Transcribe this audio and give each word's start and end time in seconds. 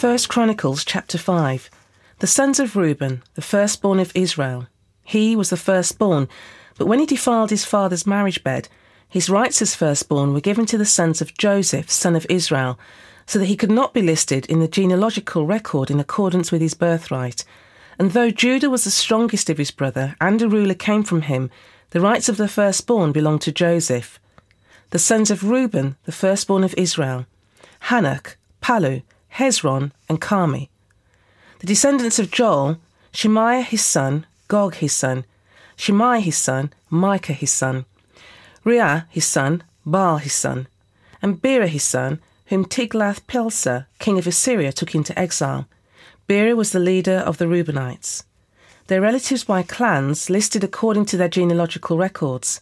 1 0.00 0.16
Chronicles 0.28 0.82
chapter 0.82 1.18
5 1.18 1.68
The 2.20 2.26
sons 2.26 2.58
of 2.58 2.74
Reuben, 2.74 3.22
the 3.34 3.42
firstborn 3.42 4.00
of 4.00 4.12
Israel. 4.14 4.66
He 5.04 5.36
was 5.36 5.50
the 5.50 5.58
firstborn, 5.58 6.26
but 6.78 6.86
when 6.86 7.00
he 7.00 7.04
defiled 7.04 7.50
his 7.50 7.66
father's 7.66 8.06
marriage 8.06 8.42
bed, 8.42 8.70
his 9.10 9.28
rights 9.28 9.60
as 9.60 9.74
firstborn 9.74 10.32
were 10.32 10.40
given 10.40 10.64
to 10.64 10.78
the 10.78 10.86
sons 10.86 11.20
of 11.20 11.36
Joseph, 11.36 11.90
son 11.90 12.16
of 12.16 12.26
Israel, 12.30 12.78
so 13.26 13.38
that 13.38 13.44
he 13.44 13.58
could 13.58 13.70
not 13.70 13.92
be 13.92 14.00
listed 14.00 14.46
in 14.46 14.60
the 14.60 14.68
genealogical 14.68 15.44
record 15.44 15.90
in 15.90 16.00
accordance 16.00 16.50
with 16.50 16.62
his 16.62 16.72
birthright. 16.72 17.44
And 17.98 18.12
though 18.12 18.30
Judah 18.30 18.70
was 18.70 18.84
the 18.84 18.90
strongest 18.90 19.50
of 19.50 19.58
his 19.58 19.70
brother, 19.70 20.16
and 20.18 20.40
a 20.40 20.48
ruler 20.48 20.72
came 20.72 21.02
from 21.02 21.20
him, 21.22 21.50
the 21.90 22.00
rights 22.00 22.30
of 22.30 22.38
the 22.38 22.48
firstborn 22.48 23.12
belonged 23.12 23.42
to 23.42 23.52
Joseph. 23.52 24.18
The 24.92 24.98
sons 24.98 25.30
of 25.30 25.44
Reuben, 25.44 25.98
the 26.04 26.12
firstborn 26.12 26.64
of 26.64 26.74
Israel, 26.78 27.26
Hanoch, 27.90 28.36
Pallu, 28.62 29.02
Hezron, 29.34 29.92
and 30.08 30.20
Carmi. 30.20 30.68
The 31.60 31.66
descendants 31.66 32.18
of 32.18 32.30
Joel, 32.30 32.78
Shemaiah 33.12 33.62
his 33.62 33.84
son, 33.84 34.26
Gog 34.48 34.74
his 34.76 34.92
son, 34.92 35.24
Shimei 35.76 36.20
his 36.20 36.36
son, 36.36 36.72
Micah 36.90 37.32
his 37.32 37.50
son, 37.50 37.86
Reah 38.64 39.06
his 39.08 39.24
son, 39.24 39.62
Baal 39.86 40.18
his 40.18 40.34
son, 40.34 40.66
and 41.22 41.40
Beerah 41.40 41.68
his 41.68 41.84
son, 41.84 42.20
whom 42.46 42.64
Tiglath-Pileser, 42.64 43.86
king 43.98 44.18
of 44.18 44.26
Assyria, 44.26 44.72
took 44.72 44.94
into 44.94 45.18
exile. 45.18 45.66
Beerah 46.28 46.56
was 46.56 46.72
the 46.72 46.80
leader 46.80 47.18
of 47.18 47.38
the 47.38 47.46
Reubenites. 47.46 48.24
Their 48.88 49.00
relatives 49.00 49.44
by 49.44 49.62
clans 49.62 50.28
listed 50.28 50.64
according 50.64 51.06
to 51.06 51.16
their 51.16 51.28
genealogical 51.28 51.96
records. 51.96 52.60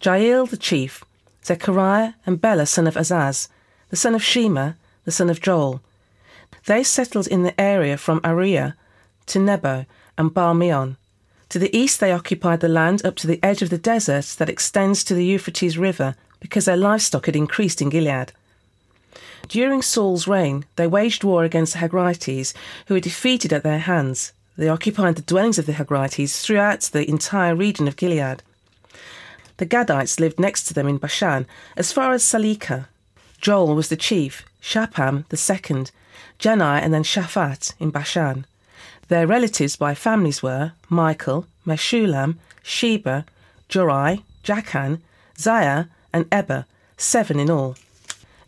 Jeiel 0.00 0.48
the 0.48 0.56
chief, 0.56 1.02
Zechariah 1.44 2.12
and 2.26 2.40
Bela 2.40 2.66
son 2.66 2.86
of 2.86 2.94
Azaz, 2.94 3.48
the 3.88 3.96
son 3.96 4.14
of 4.14 4.22
Shema, 4.22 4.72
the 5.04 5.10
son 5.10 5.30
of 5.30 5.40
Joel. 5.40 5.80
They 6.66 6.84
settled 6.84 7.26
in 7.26 7.42
the 7.42 7.60
area 7.60 7.96
from 7.96 8.20
Aroer 8.20 8.74
to 9.26 9.38
Nebo 9.38 9.86
and 10.16 10.32
Baal-meon. 10.32 10.96
To 11.48 11.58
the 11.58 11.76
east 11.76 12.00
they 12.00 12.12
occupied 12.12 12.60
the 12.60 12.68
land 12.68 13.04
up 13.04 13.16
to 13.16 13.26
the 13.26 13.40
edge 13.42 13.62
of 13.62 13.70
the 13.70 13.78
desert 13.78 14.36
that 14.38 14.48
extends 14.48 15.04
to 15.04 15.14
the 15.14 15.24
Euphrates 15.24 15.76
River 15.76 16.14
because 16.40 16.64
their 16.64 16.76
livestock 16.76 17.26
had 17.26 17.36
increased 17.36 17.82
in 17.82 17.90
Gilead. 17.90 18.32
During 19.48 19.82
Saul's 19.82 20.26
reign, 20.26 20.64
they 20.76 20.86
waged 20.86 21.24
war 21.24 21.44
against 21.44 21.74
the 21.74 21.80
Hagrites, 21.80 22.54
who 22.86 22.94
were 22.94 23.00
defeated 23.00 23.52
at 23.52 23.62
their 23.62 23.80
hands. 23.80 24.32
They 24.56 24.68
occupied 24.68 25.16
the 25.16 25.22
dwellings 25.22 25.58
of 25.58 25.66
the 25.66 25.72
Hagrites 25.72 26.42
throughout 26.42 26.80
the 26.82 27.08
entire 27.08 27.54
region 27.54 27.86
of 27.88 27.96
Gilead. 27.96 28.42
The 29.58 29.66
Gadites 29.66 30.18
lived 30.18 30.40
next 30.40 30.64
to 30.64 30.74
them 30.74 30.88
in 30.88 30.98
Bashan, 30.98 31.46
as 31.76 31.92
far 31.92 32.12
as 32.12 32.24
Salekah. 32.24 32.86
Joel 33.40 33.74
was 33.74 33.88
the 33.88 33.96
chief, 33.96 34.44
Shapham 34.62 35.28
the 35.28 35.36
second, 35.36 35.90
Janai 36.38 36.80
and 36.80 36.92
then 36.92 37.02
Shaphat 37.02 37.74
in 37.78 37.90
Bashan. 37.90 38.46
Their 39.08 39.26
relatives 39.26 39.76
by 39.76 39.94
families 39.94 40.42
were 40.42 40.72
Michael, 40.88 41.46
Meshulam, 41.66 42.36
Sheba, 42.62 43.24
Jorai, 43.68 44.22
Jakan, 44.44 45.00
Zia, 45.38 45.88
and 46.12 46.26
Eber, 46.32 46.66
seven 46.96 47.38
in 47.38 47.50
all. 47.50 47.76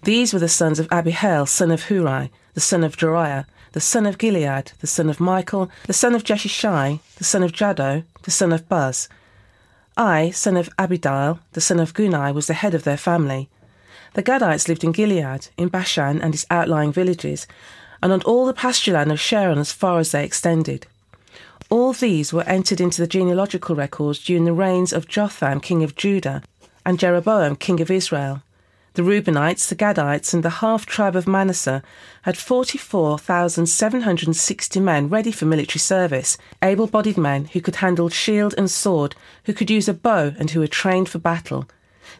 These 0.03 0.33
were 0.33 0.39
the 0.39 0.49
sons 0.49 0.79
of 0.79 0.89
Abihail, 0.91 1.47
son 1.47 1.71
of 1.71 1.85
Huri, 1.85 2.31
the 2.55 2.61
son 2.61 2.85
of 2.85 2.97
Jaroah, 2.97 3.47
the 3.73 3.81
son 3.81 4.07
of 4.07 4.19
Gilead, 4.19 4.73
the 4.81 4.87
son 4.87 5.09
of 5.09 5.19
Michael, 5.19 5.71
the 5.87 5.93
son 5.93 6.15
of 6.15 6.25
Jeshishai, 6.25 7.01
the 7.17 7.25
son 7.25 7.43
of 7.43 7.53
Jahdo, 7.53 8.05
the 8.23 8.31
son 8.31 8.53
of 8.53 8.69
Buz. 8.69 9.09
I, 9.97 10.31
son 10.31 10.57
of 10.57 10.69
Abdiel, 10.77 11.41
the 11.53 11.61
son 11.61 11.81
of 11.81 11.95
Guni, 11.95 12.33
was 12.35 12.47
the 12.47 12.55
head 12.55 12.75
of 12.75 12.85
their 12.85 12.97
family. 12.97 13.49
The 14.15 14.23
Gadites 14.23 14.69
lived 14.69 14.85
in 14.85 14.93
Gilead, 14.93 15.49
in 15.59 15.69
Bashan 15.69 16.23
and 16.23 16.33
its 16.35 16.47
outlying 16.49 16.93
villages, 16.93 17.49
and 18.01 18.13
on 18.13 18.23
all 18.23 18.47
the 18.47 18.55
pasture 18.55 18.93
land 18.93 19.11
of 19.11 19.21
Sharon 19.21 19.59
as 19.59 19.73
far 19.73 19.99
as 19.99 20.13
they 20.13 20.25
extended. 20.25 20.87
All 21.69 21.93
these 21.93 22.33
were 22.33 22.45
entered 22.45 22.81
into 22.81 23.01
the 23.01 23.09
genealogical 23.09 23.75
records 23.75 24.21
during 24.21 24.45
the 24.45 24.53
reigns 24.53 24.93
of 24.93 25.09
Jotham, 25.09 25.59
king 25.61 25.83
of 25.83 25.97
Judah, 25.97 26.45
and 26.87 27.01
Jeroboam, 27.01 27.57
king 27.57 27.81
of 27.81 27.91
Israel. 27.91 28.43
The 28.93 29.03
Reubenites, 29.03 29.69
the 29.69 29.75
Gadites, 29.75 30.33
and 30.33 30.45
the 30.45 30.61
half 30.61 30.87
tribe 30.87 31.17
of 31.17 31.27
Manasseh 31.27 31.83
had 32.23 32.37
44,760 32.37 34.79
men 34.79 35.09
ready 35.09 35.33
for 35.33 35.47
military 35.47 35.81
service, 35.81 36.39
able 36.63 36.87
bodied 36.87 37.19
men 37.19 37.47
who 37.47 37.61
could 37.61 37.75
handle 37.77 38.09
shield 38.09 38.55
and 38.57 38.71
sword, 38.71 39.17
who 39.47 39.53
could 39.53 39.71
use 39.71 39.89
a 39.89 39.95
bow, 39.95 40.33
and 40.39 40.53
who 40.53 40.61
were 40.61 40.69
trained 40.69 41.09
for 41.09 41.19
battle. 41.19 41.67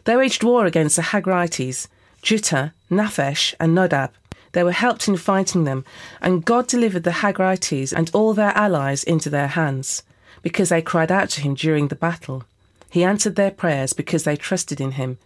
They 0.05 0.15
waged 0.15 0.43
war 0.43 0.65
against 0.65 0.95
the 0.95 1.01
Hagrites, 1.01 1.87
Jetur, 2.21 2.73
Naphish, 2.89 3.53
and 3.59 3.75
Nodab. 3.75 4.11
They 4.53 4.63
were 4.63 4.71
helped 4.71 5.07
in 5.07 5.17
fighting 5.17 5.65
them, 5.65 5.83
and 6.21 6.45
God 6.45 6.67
delivered 6.67 7.03
the 7.03 7.11
Hagrites 7.11 7.91
and 7.91 8.09
all 8.13 8.33
their 8.33 8.51
allies 8.55 9.03
into 9.03 9.29
their 9.29 9.47
hands, 9.47 10.03
because 10.41 10.69
they 10.69 10.81
cried 10.81 11.11
out 11.11 11.29
to 11.31 11.41
him 11.41 11.55
during 11.55 11.89
the 11.89 11.95
battle. 11.95 12.43
He 12.89 13.03
answered 13.03 13.35
their 13.35 13.51
prayers 13.51 13.91
because 13.91 14.23
they 14.23 14.37
trusted 14.37 14.79
in 14.79 14.91
him. 14.91 15.17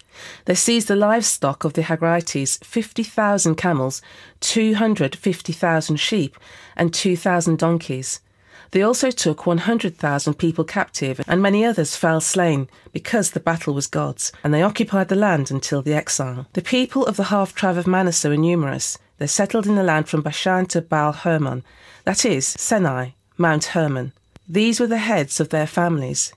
They 0.45 0.55
seized 0.55 0.87
the 0.87 0.95
livestock 0.95 1.63
of 1.63 1.73
the 1.73 1.83
Hagrites 1.83 2.57
50,000 2.65 3.55
camels, 3.55 4.01
250,000 4.39 5.97
sheep, 5.97 6.35
and 6.75 6.91
2,000 6.91 7.59
donkeys. 7.59 8.21
They 8.71 8.81
also 8.81 9.09
took 9.09 9.45
100,000 9.45 10.33
people 10.35 10.63
captive, 10.63 11.21
and 11.27 11.41
many 11.41 11.65
others 11.65 11.95
fell 11.95 12.21
slain, 12.21 12.67
because 12.93 13.31
the 13.31 13.39
battle 13.39 13.73
was 13.73 13.87
God's, 13.87 14.31
and 14.43 14.53
they 14.53 14.61
occupied 14.61 15.09
the 15.09 15.15
land 15.15 15.49
until 15.49 15.81
the 15.81 15.93
exile. 15.93 16.45
The 16.53 16.61
people 16.61 17.05
of 17.05 17.17
the 17.17 17.25
half 17.25 17.55
tribe 17.55 17.77
of 17.77 17.87
Manasseh 17.87 18.29
were 18.29 18.37
numerous. 18.37 18.97
They 19.17 19.27
settled 19.27 19.65
in 19.65 19.75
the 19.75 19.83
land 19.83 20.07
from 20.07 20.21
Bashan 20.21 20.67
to 20.67 20.81
Baal 20.81 21.13
Hermon, 21.13 21.63
that 22.05 22.25
is, 22.25 22.45
Senir, 22.57 23.13
Mount 23.37 23.65
Hermon. 23.65 24.13
These 24.47 24.79
were 24.79 24.87
the 24.87 24.97
heads 24.97 25.39
of 25.39 25.49
their 25.49 25.67
families 25.67 26.33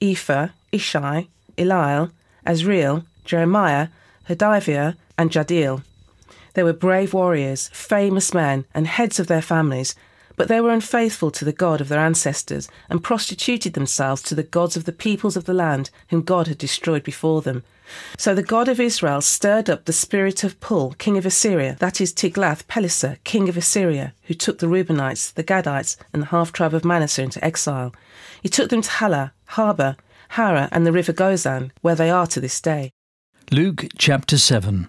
Epher, 0.00 0.50
Ishi, 0.72 1.30
Eliel, 1.56 2.10
Azriel, 2.46 3.04
Jeremiah, 3.24 3.88
Hodaviah, 4.28 4.96
and 5.16 5.30
Jahdiel. 5.30 5.82
They 6.54 6.62
were 6.62 6.72
brave 6.72 7.14
warriors, 7.14 7.68
famous 7.72 8.34
men, 8.34 8.64
and 8.74 8.86
heads 8.86 9.18
of 9.18 9.28
their 9.28 9.42
families, 9.42 9.94
but 10.36 10.48
they 10.48 10.60
were 10.60 10.70
unfaithful 10.70 11.30
to 11.30 11.44
the 11.44 11.52
God 11.52 11.80
of 11.80 11.88
their 11.88 12.00
ancestors 12.00 12.68
and 12.88 13.02
prostituted 13.02 13.74
themselves 13.74 14.22
to 14.22 14.34
the 14.34 14.42
gods 14.42 14.76
of 14.76 14.84
the 14.84 14.92
peoples 14.92 15.36
of 15.36 15.44
the 15.44 15.54
land 15.54 15.90
whom 16.08 16.22
God 16.22 16.46
had 16.48 16.58
destroyed 16.58 17.02
before 17.02 17.42
them. 17.42 17.62
So 18.16 18.34
the 18.34 18.42
God 18.42 18.68
of 18.68 18.80
Israel 18.80 19.20
stirred 19.20 19.68
up 19.68 19.84
the 19.84 19.92
spirit 19.92 20.42
of 20.42 20.58
Pul, 20.60 20.92
king 20.92 21.18
of 21.18 21.26
Assyria, 21.26 21.76
that 21.80 22.00
is 22.00 22.12
Tiglath-Pileser, 22.12 23.18
king 23.24 23.48
of 23.48 23.56
Assyria, 23.56 24.14
who 24.22 24.34
took 24.34 24.58
the 24.58 24.66
Reubenites, 24.66 25.32
the 25.34 25.44
Gadites, 25.44 25.96
and 26.12 26.22
the 26.22 26.26
half 26.26 26.52
tribe 26.52 26.74
of 26.74 26.84
Manasseh 26.84 27.22
into 27.22 27.44
exile. 27.44 27.94
He 28.42 28.48
took 28.48 28.70
them 28.70 28.82
to 28.82 28.90
Halah, 28.90 29.32
Habor, 29.50 29.96
Hara, 30.30 30.68
and 30.72 30.86
the 30.86 30.92
river 30.92 31.12
Gozan, 31.12 31.70
where 31.82 31.94
they 31.94 32.10
are 32.10 32.26
to 32.28 32.40
this 32.40 32.60
day. 32.60 32.90
Luke 33.50 33.86
chapter 33.98 34.38
7 34.38 34.88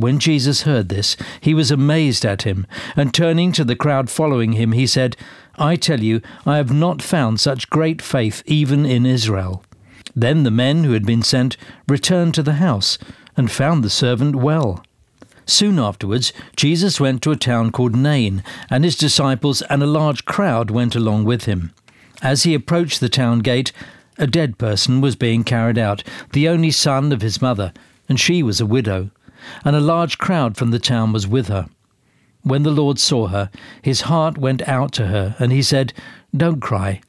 When 0.00 0.18
Jesus 0.18 0.62
heard 0.62 0.88
this, 0.88 1.14
he 1.42 1.52
was 1.52 1.70
amazed 1.70 2.24
at 2.24 2.44
him, 2.44 2.66
and 2.96 3.12
turning 3.12 3.52
to 3.52 3.64
the 3.64 3.76
crowd 3.76 4.08
following 4.08 4.52
him, 4.54 4.72
he 4.72 4.86
said, 4.86 5.14
I 5.58 5.76
tell 5.76 6.00
you, 6.00 6.22
I 6.46 6.56
have 6.56 6.72
not 6.72 7.02
found 7.02 7.38
such 7.38 7.68
great 7.68 8.00
faith 8.00 8.42
even 8.46 8.86
in 8.86 9.04
Israel. 9.04 9.62
Then 10.16 10.44
the 10.44 10.50
men 10.50 10.84
who 10.84 10.92
had 10.92 11.04
been 11.04 11.20
sent 11.20 11.58
returned 11.86 12.32
to 12.36 12.42
the 12.42 12.54
house, 12.54 12.96
and 13.36 13.50
found 13.50 13.84
the 13.84 13.90
servant 13.90 14.36
well. 14.36 14.82
Soon 15.44 15.78
afterwards, 15.78 16.32
Jesus 16.56 16.98
went 16.98 17.20
to 17.24 17.32
a 17.32 17.36
town 17.36 17.70
called 17.70 17.94
Nain, 17.94 18.42
and 18.70 18.84
his 18.84 18.96
disciples 18.96 19.60
and 19.68 19.82
a 19.82 19.86
large 19.86 20.24
crowd 20.24 20.70
went 20.70 20.96
along 20.96 21.24
with 21.24 21.44
him. 21.44 21.72
As 22.22 22.44
he 22.44 22.54
approached 22.54 23.00
the 23.00 23.10
town 23.10 23.40
gate, 23.40 23.70
a 24.16 24.26
dead 24.26 24.56
person 24.56 25.02
was 25.02 25.14
being 25.14 25.44
carried 25.44 25.76
out, 25.76 26.02
the 26.32 26.48
only 26.48 26.70
son 26.70 27.12
of 27.12 27.20
his 27.20 27.42
mother, 27.42 27.74
and 28.08 28.18
she 28.18 28.42
was 28.42 28.62
a 28.62 28.66
widow 28.66 29.10
and 29.64 29.76
a 29.76 29.80
large 29.80 30.18
crowd 30.18 30.56
from 30.56 30.70
the 30.70 30.78
town 30.78 31.12
was 31.12 31.26
with 31.26 31.48
her. 31.48 31.68
When 32.42 32.62
the 32.62 32.70
Lord 32.70 32.98
saw 32.98 33.28
her, 33.28 33.50
his 33.82 34.02
heart 34.02 34.38
went 34.38 34.66
out 34.66 34.92
to 34.92 35.06
her, 35.08 35.36
and 35.38 35.52
he 35.52 35.62
said, 35.62 35.92
Don't 36.34 36.60
cry. 36.60 37.02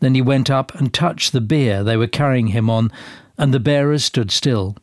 Then 0.00 0.14
he 0.14 0.22
went 0.22 0.50
up 0.50 0.74
and 0.74 0.92
touched 0.92 1.32
the 1.32 1.40
bier 1.40 1.82
they 1.82 1.96
were 1.96 2.06
carrying 2.06 2.48
him 2.48 2.68
on, 2.68 2.90
and 3.38 3.54
the 3.54 3.60
bearers 3.60 4.04
stood 4.04 4.30
still. 4.30 4.76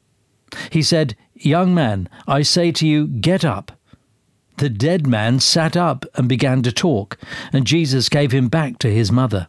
He 0.72 0.82
said, 0.82 1.16
Young 1.36 1.76
man, 1.76 2.10
I 2.28 2.42
say 2.42 2.72
to 2.72 2.88
you, 2.88 3.08
get 3.08 3.46
up. 3.46 3.72
The 4.58 4.70
dead 4.70 5.06
man 5.06 5.40
sat 5.40 5.78
up 5.78 6.06
and 6.16 6.28
began 6.28 6.64
to 6.64 6.72
talk, 6.72 7.18
and 7.54 7.68
Jesus 7.68 8.10
gave 8.10 8.32
him 8.32 8.48
back 8.48 8.80
to 8.80 8.92
his 8.92 9.12
mother. 9.12 9.48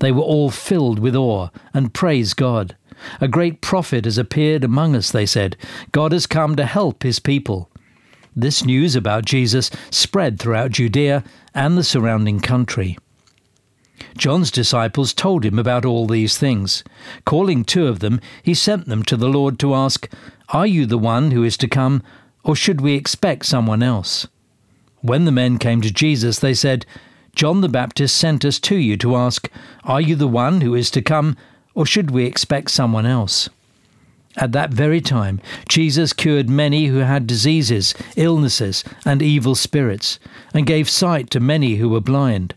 They 0.00 0.10
were 0.10 0.22
all 0.22 0.50
filled 0.50 0.98
with 0.98 1.14
awe 1.14 1.50
and 1.74 1.92
praised 1.92 2.36
God. 2.36 2.74
A 3.20 3.28
great 3.28 3.60
prophet 3.60 4.04
has 4.04 4.18
appeared 4.18 4.64
among 4.64 4.96
us, 4.96 5.10
they 5.10 5.26
said. 5.26 5.56
God 5.92 6.12
has 6.12 6.26
come 6.26 6.56
to 6.56 6.64
help 6.64 7.02
his 7.02 7.18
people. 7.18 7.70
This 8.34 8.64
news 8.64 8.94
about 8.94 9.24
Jesus 9.24 9.70
spread 9.90 10.38
throughout 10.38 10.72
Judea 10.72 11.24
and 11.54 11.76
the 11.76 11.84
surrounding 11.84 12.40
country. 12.40 12.96
John's 14.16 14.50
disciples 14.50 15.12
told 15.12 15.44
him 15.44 15.58
about 15.58 15.84
all 15.84 16.06
these 16.06 16.38
things. 16.38 16.84
Calling 17.24 17.64
two 17.64 17.86
of 17.86 18.00
them, 18.00 18.20
he 18.42 18.54
sent 18.54 18.86
them 18.86 19.02
to 19.04 19.16
the 19.16 19.28
Lord 19.28 19.58
to 19.60 19.74
ask, 19.74 20.08
Are 20.50 20.66
you 20.66 20.86
the 20.86 20.98
one 20.98 21.30
who 21.30 21.42
is 21.44 21.56
to 21.58 21.68
come, 21.68 22.02
or 22.44 22.54
should 22.54 22.80
we 22.80 22.94
expect 22.94 23.46
someone 23.46 23.82
else? 23.82 24.26
When 25.00 25.24
the 25.24 25.32
men 25.32 25.58
came 25.58 25.80
to 25.82 25.92
Jesus, 25.92 26.38
they 26.38 26.54
said, 26.54 26.86
John 27.34 27.60
the 27.60 27.68
Baptist 27.68 28.16
sent 28.16 28.44
us 28.44 28.58
to 28.60 28.76
you 28.76 28.96
to 28.96 29.14
ask, 29.14 29.48
Are 29.84 30.00
you 30.00 30.16
the 30.16 30.28
one 30.28 30.60
who 30.60 30.74
is 30.74 30.90
to 30.92 31.02
come, 31.02 31.36
or 31.78 31.86
should 31.86 32.10
we 32.10 32.24
expect 32.24 32.72
someone 32.72 33.06
else? 33.06 33.48
At 34.36 34.50
that 34.50 34.72
very 34.72 35.00
time, 35.00 35.40
Jesus 35.68 36.12
cured 36.12 36.50
many 36.50 36.86
who 36.86 36.96
had 36.96 37.24
diseases, 37.24 37.94
illnesses, 38.16 38.82
and 39.04 39.22
evil 39.22 39.54
spirits, 39.54 40.18
and 40.52 40.66
gave 40.66 40.90
sight 40.90 41.30
to 41.30 41.38
many 41.38 41.76
who 41.76 41.88
were 41.88 42.00
blind. 42.00 42.52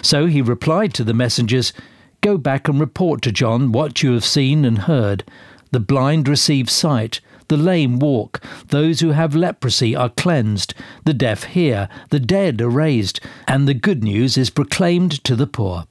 So 0.00 0.24
he 0.24 0.40
replied 0.40 0.94
to 0.94 1.04
the 1.04 1.12
messengers, 1.12 1.74
Go 2.22 2.38
back 2.38 2.66
and 2.66 2.80
report 2.80 3.20
to 3.22 3.30
John 3.30 3.72
what 3.72 4.02
you 4.02 4.12
have 4.12 4.24
seen 4.24 4.64
and 4.64 4.78
heard. 4.78 5.22
The 5.70 5.78
blind 5.78 6.26
receive 6.26 6.70
sight, 6.70 7.20
the 7.52 7.58
lame 7.58 7.98
walk, 7.98 8.42
those 8.68 9.00
who 9.00 9.10
have 9.10 9.36
leprosy 9.36 9.94
are 9.94 10.08
cleansed, 10.08 10.72
the 11.04 11.12
deaf 11.12 11.44
hear, 11.44 11.86
the 12.08 12.18
dead 12.18 12.62
are 12.62 12.70
raised, 12.70 13.20
and 13.46 13.68
the 13.68 13.74
good 13.74 14.02
news 14.02 14.38
is 14.38 14.48
proclaimed 14.48 15.22
to 15.22 15.36
the 15.36 15.46
poor. 15.46 15.84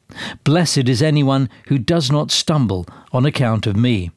Blessed 0.43 0.89
is 0.89 1.03
anyone 1.03 1.47
who 1.67 1.77
does 1.77 2.11
not 2.11 2.31
stumble 2.31 2.87
on 3.11 3.27
account 3.27 3.67
of 3.67 3.75
me. 3.75 4.09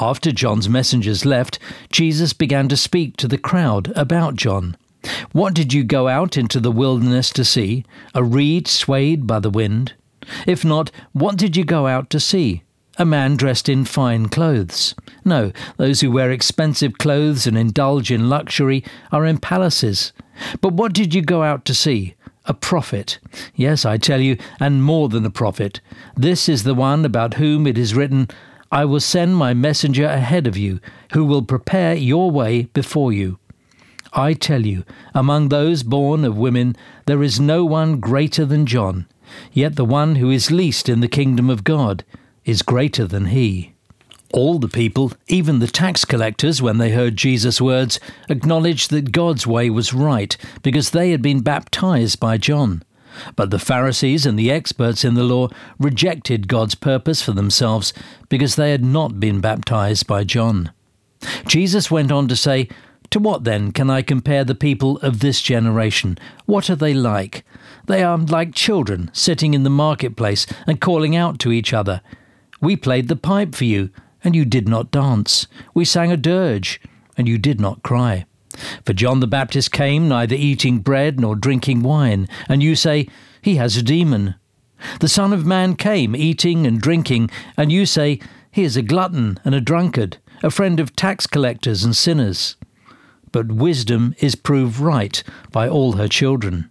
After 0.00 0.30
John's 0.30 0.68
messengers 0.68 1.24
left, 1.24 1.58
Jesus 1.90 2.32
began 2.32 2.68
to 2.68 2.76
speak 2.76 3.16
to 3.16 3.26
the 3.26 3.36
crowd 3.36 3.92
about 3.96 4.36
John. 4.36 4.76
What 5.32 5.52
did 5.52 5.72
you 5.72 5.82
go 5.82 6.06
out 6.06 6.36
into 6.36 6.60
the 6.60 6.70
wilderness 6.70 7.30
to 7.30 7.44
see? 7.44 7.84
A 8.14 8.22
reed 8.22 8.68
swayed 8.68 9.26
by 9.26 9.40
the 9.40 9.50
wind? 9.50 9.94
If 10.46 10.64
not, 10.64 10.92
what 11.12 11.36
did 11.36 11.56
you 11.56 11.64
go 11.64 11.88
out 11.88 12.08
to 12.10 12.20
see? 12.20 12.62
A 12.98 13.04
man 13.04 13.36
dressed 13.36 13.68
in 13.68 13.84
fine 13.84 14.28
clothes. 14.28 14.94
No, 15.24 15.52
those 15.76 16.00
who 16.00 16.10
wear 16.10 16.30
expensive 16.30 16.98
clothes 16.98 17.46
and 17.46 17.56
indulge 17.56 18.10
in 18.10 18.28
luxury 18.28 18.84
are 19.12 19.24
in 19.24 19.38
palaces. 19.38 20.12
But 20.60 20.72
what 20.74 20.92
did 20.92 21.14
you 21.14 21.22
go 21.22 21.42
out 21.42 21.64
to 21.66 21.74
see? 21.74 22.14
A 22.46 22.54
prophet. 22.54 23.18
Yes, 23.54 23.84
I 23.84 23.96
tell 23.96 24.20
you, 24.20 24.36
and 24.58 24.82
more 24.82 25.08
than 25.08 25.24
a 25.24 25.30
prophet. 25.30 25.80
This 26.16 26.48
is 26.48 26.64
the 26.64 26.74
one 26.74 27.04
about 27.04 27.34
whom 27.34 27.66
it 27.66 27.78
is 27.78 27.94
written, 27.94 28.28
I 28.72 28.84
will 28.84 29.00
send 29.00 29.36
my 29.36 29.52
messenger 29.52 30.06
ahead 30.06 30.46
of 30.46 30.56
you, 30.56 30.80
who 31.12 31.24
will 31.24 31.42
prepare 31.42 31.94
your 31.94 32.30
way 32.30 32.62
before 32.72 33.12
you. 33.12 33.38
I 34.12 34.34
tell 34.34 34.66
you, 34.66 34.84
among 35.14 35.48
those 35.48 35.82
born 35.82 36.24
of 36.24 36.36
women, 36.36 36.76
there 37.06 37.22
is 37.22 37.38
no 37.38 37.64
one 37.64 38.00
greater 38.00 38.44
than 38.44 38.66
John. 38.66 39.06
Yet 39.52 39.76
the 39.76 39.84
one 39.84 40.16
who 40.16 40.30
is 40.30 40.50
least 40.50 40.88
in 40.88 41.00
the 41.00 41.08
kingdom 41.08 41.48
of 41.48 41.62
God 41.62 42.04
is 42.50 42.62
greater 42.62 43.06
than 43.06 43.26
he. 43.26 43.72
All 44.32 44.58
the 44.58 44.68
people, 44.68 45.12
even 45.28 45.58
the 45.58 45.66
tax 45.66 46.04
collectors, 46.04 46.62
when 46.62 46.78
they 46.78 46.90
heard 46.90 47.16
Jesus' 47.16 47.60
words, 47.60 47.98
acknowledged 48.28 48.90
that 48.90 49.12
God's 49.12 49.46
way 49.46 49.70
was 49.70 49.92
right 49.92 50.36
because 50.62 50.90
they 50.90 51.10
had 51.10 51.22
been 51.22 51.40
baptized 51.40 52.20
by 52.20 52.36
John. 52.36 52.82
But 53.34 53.50
the 53.50 53.58
Pharisees 53.58 54.24
and 54.24 54.38
the 54.38 54.52
experts 54.52 55.04
in 55.04 55.14
the 55.14 55.24
law 55.24 55.48
rejected 55.78 56.46
God's 56.46 56.76
purpose 56.76 57.22
for 57.22 57.32
themselves 57.32 57.92
because 58.28 58.54
they 58.54 58.70
had 58.70 58.84
not 58.84 59.18
been 59.18 59.40
baptized 59.40 60.06
by 60.06 60.22
John. 60.22 60.70
Jesus 61.46 61.90
went 61.90 62.12
on 62.12 62.28
to 62.28 62.36
say, 62.36 62.68
To 63.10 63.18
what 63.18 63.42
then 63.42 63.72
can 63.72 63.90
I 63.90 64.02
compare 64.02 64.44
the 64.44 64.54
people 64.54 64.98
of 64.98 65.18
this 65.18 65.42
generation? 65.42 66.18
What 66.46 66.70
are 66.70 66.76
they 66.76 66.94
like? 66.94 67.44
They 67.86 68.04
are 68.04 68.16
like 68.16 68.54
children 68.54 69.10
sitting 69.12 69.54
in 69.54 69.64
the 69.64 69.70
marketplace 69.70 70.46
and 70.68 70.80
calling 70.80 71.16
out 71.16 71.40
to 71.40 71.50
each 71.50 71.72
other. 71.72 72.00
We 72.60 72.76
played 72.76 73.08
the 73.08 73.16
pipe 73.16 73.54
for 73.54 73.64
you, 73.64 73.90
and 74.22 74.36
you 74.36 74.44
did 74.44 74.68
not 74.68 74.90
dance. 74.90 75.46
We 75.74 75.84
sang 75.84 76.12
a 76.12 76.16
dirge, 76.16 76.80
and 77.16 77.26
you 77.26 77.38
did 77.38 77.60
not 77.60 77.82
cry. 77.82 78.26
For 78.84 78.92
John 78.92 79.20
the 79.20 79.26
Baptist 79.26 79.72
came 79.72 80.08
neither 80.08 80.34
eating 80.34 80.80
bread 80.80 81.18
nor 81.18 81.36
drinking 81.36 81.82
wine, 81.82 82.28
and 82.48 82.62
you 82.62 82.74
say, 82.74 83.08
He 83.40 83.56
has 83.56 83.76
a 83.76 83.82
demon. 83.82 84.34
The 85.00 85.08
Son 85.08 85.32
of 85.32 85.46
Man 85.46 85.76
came 85.76 86.16
eating 86.16 86.66
and 86.66 86.80
drinking, 86.80 87.30
and 87.56 87.72
you 87.72 87.86
say, 87.86 88.20
He 88.50 88.64
is 88.64 88.76
a 88.76 88.82
glutton 88.82 89.38
and 89.44 89.54
a 89.54 89.60
drunkard, 89.60 90.18
a 90.42 90.50
friend 90.50 90.80
of 90.80 90.96
tax 90.96 91.26
collectors 91.26 91.84
and 91.84 91.96
sinners. 91.96 92.56
But 93.32 93.52
wisdom 93.52 94.14
is 94.18 94.34
proved 94.34 94.80
right 94.80 95.22
by 95.52 95.68
all 95.68 95.92
her 95.92 96.08
children. 96.08 96.70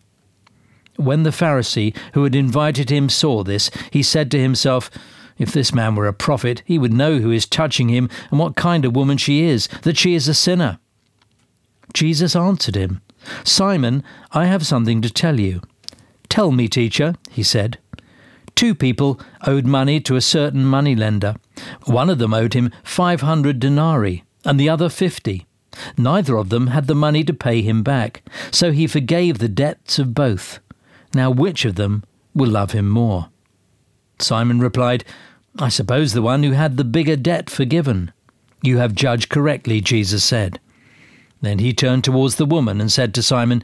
When 1.01 1.23
the 1.23 1.31
Pharisee 1.31 1.95
who 2.13 2.23
had 2.23 2.35
invited 2.35 2.91
him 2.91 3.09
saw 3.09 3.43
this, 3.43 3.71
he 3.89 4.03
said 4.03 4.29
to 4.31 4.39
himself, 4.39 4.91
If 5.37 5.51
this 5.51 5.73
man 5.73 5.95
were 5.95 6.07
a 6.07 6.13
prophet, 6.13 6.61
he 6.63 6.77
would 6.77 6.93
know 6.93 7.17
who 7.17 7.31
is 7.31 7.47
touching 7.47 7.89
him 7.89 8.07
and 8.29 8.39
what 8.39 8.55
kind 8.55 8.85
of 8.85 8.95
woman 8.95 9.17
she 9.17 9.43
is, 9.43 9.67
that 9.81 9.97
she 9.97 10.13
is 10.13 10.27
a 10.27 10.33
sinner. 10.33 10.79
Jesus 11.93 12.35
answered 12.35 12.75
him, 12.75 13.01
Simon, 13.43 14.03
I 14.31 14.45
have 14.45 14.65
something 14.65 15.01
to 15.01 15.09
tell 15.09 15.39
you. 15.39 15.61
Tell 16.29 16.51
me, 16.51 16.67
teacher, 16.67 17.15
he 17.31 17.43
said. 17.43 17.79
Two 18.55 18.75
people 18.75 19.19
owed 19.45 19.65
money 19.65 19.99
to 20.01 20.15
a 20.15 20.21
certain 20.21 20.63
money 20.63 20.95
lender. 20.95 21.35
One 21.85 22.09
of 22.09 22.19
them 22.19 22.33
owed 22.33 22.53
him 22.53 22.71
500 22.83 23.59
denarii, 23.59 24.23
and 24.45 24.59
the 24.59 24.69
other 24.69 24.87
50. 24.87 25.45
Neither 25.97 26.37
of 26.37 26.49
them 26.49 26.67
had 26.67 26.87
the 26.87 26.95
money 26.95 27.23
to 27.23 27.33
pay 27.33 27.61
him 27.61 27.81
back, 27.81 28.21
so 28.51 28.71
he 28.71 28.87
forgave 28.87 29.39
the 29.39 29.49
debts 29.49 29.97
of 29.99 30.13
both. 30.13 30.59
Now, 31.13 31.29
which 31.29 31.65
of 31.65 31.75
them 31.75 32.03
will 32.33 32.49
love 32.49 32.71
him 32.71 32.89
more? 32.89 33.29
Simon 34.19 34.59
replied, 34.59 35.03
I 35.59 35.69
suppose 35.69 36.13
the 36.13 36.21
one 36.21 36.43
who 36.43 36.51
had 36.51 36.77
the 36.77 36.83
bigger 36.83 37.15
debt 37.15 37.49
forgiven. 37.49 38.11
You 38.63 38.77
have 38.77 38.95
judged 38.95 39.29
correctly, 39.29 39.81
Jesus 39.81 40.23
said. 40.23 40.59
Then 41.41 41.59
he 41.59 41.73
turned 41.73 42.03
towards 42.03 42.35
the 42.35 42.45
woman 42.45 42.79
and 42.79 42.91
said 42.91 43.13
to 43.15 43.23
Simon, 43.23 43.63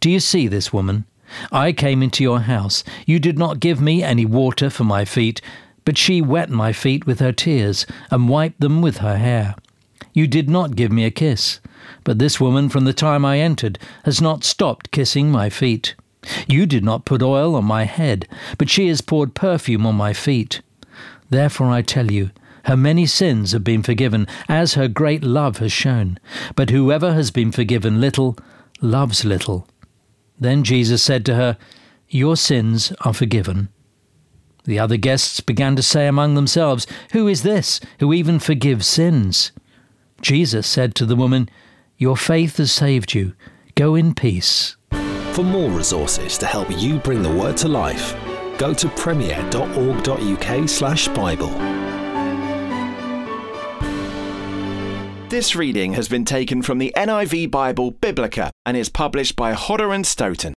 Do 0.00 0.10
you 0.10 0.20
see 0.20 0.46
this 0.46 0.72
woman? 0.72 1.04
I 1.50 1.72
came 1.72 2.02
into 2.02 2.22
your 2.22 2.40
house. 2.40 2.84
You 3.04 3.18
did 3.18 3.36
not 3.38 3.60
give 3.60 3.80
me 3.80 4.02
any 4.02 4.24
water 4.24 4.70
for 4.70 4.84
my 4.84 5.04
feet, 5.04 5.40
but 5.84 5.98
she 5.98 6.22
wet 6.22 6.50
my 6.50 6.72
feet 6.72 7.04
with 7.06 7.18
her 7.18 7.32
tears 7.32 7.84
and 8.10 8.28
wiped 8.28 8.60
them 8.60 8.80
with 8.80 8.98
her 8.98 9.18
hair. 9.18 9.56
You 10.14 10.26
did 10.26 10.48
not 10.48 10.76
give 10.76 10.92
me 10.92 11.04
a 11.04 11.10
kiss, 11.10 11.60
but 12.04 12.18
this 12.18 12.40
woman 12.40 12.68
from 12.68 12.84
the 12.84 12.92
time 12.92 13.24
I 13.24 13.40
entered 13.40 13.78
has 14.04 14.20
not 14.20 14.44
stopped 14.44 14.92
kissing 14.92 15.30
my 15.30 15.50
feet. 15.50 15.94
You 16.46 16.66
did 16.66 16.84
not 16.84 17.04
put 17.04 17.22
oil 17.22 17.54
on 17.54 17.64
my 17.64 17.84
head, 17.84 18.28
but 18.58 18.70
she 18.70 18.88
has 18.88 19.00
poured 19.00 19.34
perfume 19.34 19.86
on 19.86 19.94
my 19.94 20.12
feet. 20.12 20.60
Therefore 21.30 21.70
I 21.70 21.82
tell 21.82 22.10
you, 22.10 22.30
her 22.64 22.76
many 22.76 23.06
sins 23.06 23.52
have 23.52 23.62
been 23.62 23.84
forgiven, 23.84 24.26
as 24.48 24.74
her 24.74 24.88
great 24.88 25.22
love 25.22 25.58
has 25.58 25.72
shown. 25.72 26.18
But 26.56 26.70
whoever 26.70 27.14
has 27.14 27.30
been 27.30 27.52
forgiven 27.52 28.00
little, 28.00 28.36
loves 28.80 29.24
little. 29.24 29.68
Then 30.38 30.64
Jesus 30.64 31.02
said 31.02 31.24
to 31.26 31.36
her, 31.36 31.56
Your 32.08 32.36
sins 32.36 32.92
are 33.02 33.14
forgiven. 33.14 33.68
The 34.64 34.80
other 34.80 34.96
guests 34.96 35.40
began 35.40 35.76
to 35.76 35.82
say 35.82 36.08
among 36.08 36.34
themselves, 36.34 36.88
Who 37.12 37.28
is 37.28 37.44
this 37.44 37.80
who 38.00 38.12
even 38.12 38.40
forgives 38.40 38.86
sins? 38.86 39.52
Jesus 40.20 40.66
said 40.66 40.96
to 40.96 41.06
the 41.06 41.16
woman, 41.16 41.48
Your 41.98 42.16
faith 42.16 42.56
has 42.56 42.72
saved 42.72 43.14
you. 43.14 43.34
Go 43.76 43.94
in 43.94 44.12
peace. 44.12 44.76
For 45.36 45.44
more 45.44 45.70
resources 45.70 46.36
to 46.38 46.46
help 46.46 46.66
you 46.80 46.96
bring 46.96 47.22
the 47.22 47.28
word 47.28 47.58
to 47.58 47.68
life, 47.68 48.16
go 48.56 48.72
to 48.72 48.88
premier.org.uk/bible. 48.88 51.50
This 55.28 55.54
reading 55.54 55.92
has 55.92 56.08
been 56.08 56.24
taken 56.24 56.62
from 56.62 56.78
the 56.78 56.90
NIV 56.96 57.50
Bible 57.50 57.90
Biblica 57.90 58.50
and 58.64 58.78
is 58.78 58.88
published 58.88 59.36
by 59.36 59.52
Hodder 59.52 59.92
and 59.92 60.06
Stoughton. 60.06 60.54